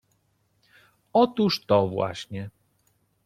[1.23, 2.49] —Otóż to właśnie.